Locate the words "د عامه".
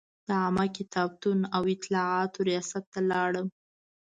0.27-0.65